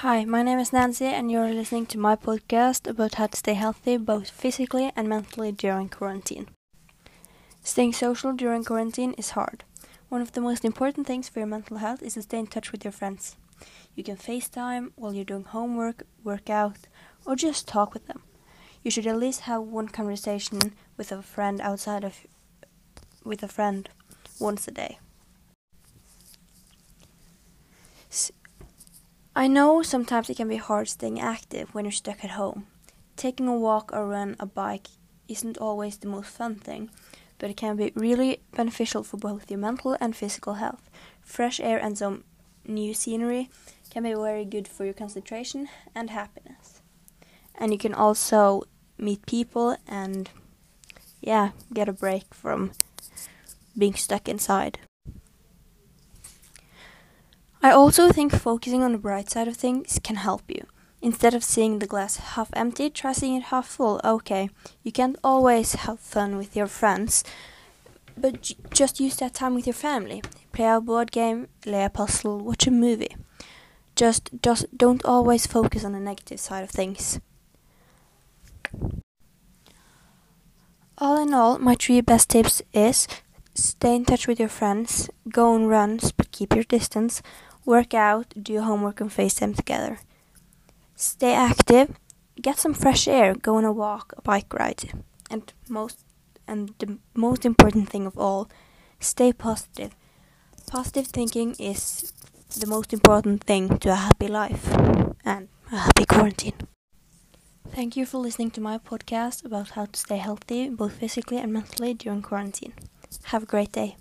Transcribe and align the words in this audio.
Hi, 0.00 0.26
my 0.26 0.42
name 0.42 0.58
is 0.58 0.74
Nancy, 0.74 1.06
and 1.06 1.30
you're 1.32 1.54
listening 1.54 1.86
to 1.86 1.98
my 1.98 2.16
podcast 2.16 2.86
about 2.86 3.14
how 3.14 3.28
to 3.28 3.36
stay 3.36 3.54
healthy 3.54 3.96
both 3.96 4.28
physically 4.28 4.92
and 4.94 5.08
mentally 5.08 5.52
during 5.52 5.88
quarantine. 5.88 6.48
Staying 7.62 7.94
social 7.94 8.34
during 8.34 8.62
quarantine 8.62 9.14
is 9.14 9.30
hard. 9.30 9.64
One 10.10 10.20
of 10.20 10.32
the 10.32 10.42
most 10.42 10.64
important 10.66 11.06
things 11.06 11.28
for 11.30 11.38
your 11.40 11.48
mental 11.48 11.78
health 11.78 12.02
is 12.02 12.14
to 12.14 12.22
stay 12.22 12.38
in 12.38 12.46
touch 12.46 12.72
with 12.72 12.84
your 12.84 12.92
friends. 12.92 13.36
You 13.94 14.04
can 14.04 14.16
FaceTime 14.18 14.92
while 14.96 15.14
you're 15.14 15.24
doing 15.24 15.44
homework, 15.44 16.02
work 16.22 16.50
out, 16.50 16.88
or 17.24 17.34
just 17.34 17.66
talk 17.66 17.94
with 17.94 18.06
them. 18.06 18.22
You 18.82 18.90
should 18.90 19.06
at 19.06 19.16
least 19.16 19.40
have 19.42 19.62
one 19.62 19.88
conversation 19.88 20.60
with 20.98 21.10
a 21.10 21.22
friend 21.22 21.58
outside 21.62 22.04
of 22.04 22.26
with 23.24 23.42
a 23.42 23.48
friend 23.48 23.88
once 24.38 24.68
a 24.68 24.72
day. 24.72 24.98
I 29.38 29.48
know 29.48 29.82
sometimes 29.82 30.30
it 30.30 30.38
can 30.38 30.48
be 30.48 30.56
hard 30.56 30.88
staying 30.88 31.20
active 31.20 31.74
when 31.74 31.84
you're 31.84 31.92
stuck 31.92 32.24
at 32.24 32.30
home. 32.30 32.68
Taking 33.16 33.46
a 33.48 33.54
walk 33.54 33.90
or 33.92 34.08
run 34.08 34.34
a 34.40 34.46
bike 34.46 34.86
isn't 35.28 35.58
always 35.58 35.98
the 35.98 36.08
most 36.08 36.30
fun 36.30 36.54
thing, 36.54 36.88
but 37.36 37.50
it 37.50 37.58
can 37.58 37.76
be 37.76 37.92
really 37.94 38.40
beneficial 38.56 39.02
for 39.02 39.18
both 39.18 39.50
your 39.50 39.60
mental 39.60 39.94
and 40.00 40.16
physical 40.16 40.54
health. 40.54 40.88
Fresh 41.20 41.60
air 41.60 41.78
and 41.78 41.98
some 41.98 42.24
new 42.66 42.94
scenery 42.94 43.50
can 43.90 44.04
be 44.04 44.14
very 44.14 44.46
good 44.46 44.66
for 44.66 44.86
your 44.86 44.94
concentration 44.94 45.68
and 45.94 46.08
happiness. 46.08 46.80
And 47.56 47.72
you 47.72 47.78
can 47.78 47.92
also 47.92 48.62
meet 48.96 49.26
people 49.26 49.76
and 49.86 50.30
yeah, 51.20 51.50
get 51.74 51.90
a 51.90 51.92
break 51.92 52.32
from 52.32 52.72
being 53.76 53.96
stuck 53.96 54.30
inside. 54.30 54.78
I 57.62 57.70
also 57.70 58.10
think 58.10 58.32
focusing 58.32 58.82
on 58.82 58.92
the 58.92 58.98
bright 58.98 59.30
side 59.30 59.48
of 59.48 59.56
things 59.56 59.98
can 60.02 60.16
help 60.16 60.42
you. 60.48 60.66
Instead 61.02 61.34
of 61.34 61.44
seeing 61.44 61.78
the 61.78 61.86
glass 61.86 62.16
half 62.16 62.50
empty, 62.54 62.90
try 62.90 63.12
seeing 63.12 63.36
it 63.36 63.44
half 63.44 63.66
full. 63.66 64.00
Okay, 64.04 64.50
you 64.82 64.92
can't 64.92 65.16
always 65.22 65.74
have 65.74 66.00
fun 66.00 66.36
with 66.36 66.56
your 66.56 66.66
friends, 66.66 67.22
but 68.16 68.52
just 68.72 69.00
use 69.00 69.16
that 69.16 69.34
time 69.34 69.54
with 69.54 69.66
your 69.66 69.74
family. 69.74 70.22
Play 70.52 70.66
a 70.66 70.80
board 70.80 71.12
game, 71.12 71.48
play 71.60 71.84
a 71.84 71.90
puzzle, 71.90 72.38
watch 72.40 72.66
a 72.66 72.70
movie. 72.70 73.14
Just, 73.94 74.30
just 74.42 74.76
don't 74.76 75.04
always 75.04 75.46
focus 75.46 75.84
on 75.84 75.92
the 75.92 76.00
negative 76.00 76.40
side 76.40 76.64
of 76.64 76.70
things. 76.70 77.20
All 80.98 81.22
in 81.22 81.34
all, 81.34 81.58
my 81.58 81.74
three 81.74 82.00
best 82.00 82.30
tips 82.30 82.62
is 82.72 83.06
stay 83.56 83.96
in 83.96 84.04
touch 84.04 84.26
with 84.28 84.38
your 84.38 84.48
friends, 84.48 85.10
go 85.30 85.54
on 85.54 85.66
runs 85.66 86.12
but 86.12 86.30
keep 86.30 86.54
your 86.54 86.64
distance, 86.64 87.22
work 87.64 87.94
out, 87.94 88.32
do 88.40 88.52
your 88.52 88.62
homework 88.62 89.00
and 89.00 89.10
FaceTime 89.10 89.56
together. 89.56 89.98
Stay 90.94 91.34
active, 91.34 91.96
get 92.40 92.58
some 92.58 92.74
fresh 92.74 93.08
air, 93.08 93.34
go 93.34 93.56
on 93.56 93.64
a 93.64 93.72
walk, 93.72 94.14
a 94.16 94.22
bike 94.22 94.52
ride, 94.54 94.92
and 95.30 95.52
most 95.68 96.04
and 96.48 96.72
the 96.78 96.98
most 97.14 97.44
important 97.44 97.88
thing 97.88 98.06
of 98.06 98.16
all, 98.16 98.48
stay 99.00 99.32
positive. 99.32 99.94
Positive 100.68 101.06
thinking 101.06 101.54
is 101.58 102.12
the 102.58 102.66
most 102.66 102.92
important 102.92 103.42
thing 103.42 103.78
to 103.78 103.90
a 103.90 103.96
happy 103.96 104.28
life 104.28 104.72
and 105.24 105.48
a 105.72 105.78
happy 105.78 106.04
quarantine. 106.04 106.54
Thank 107.68 107.96
you 107.96 108.06
for 108.06 108.18
listening 108.18 108.52
to 108.52 108.60
my 108.60 108.78
podcast 108.78 109.44
about 109.44 109.70
how 109.70 109.86
to 109.86 109.98
stay 109.98 110.16
healthy 110.16 110.68
both 110.68 110.92
physically 110.92 111.38
and 111.38 111.52
mentally 111.52 111.94
during 111.94 112.22
quarantine. 112.22 112.72
Have 113.24 113.42
a 113.42 113.46
great 113.46 113.72
day. 113.72 113.96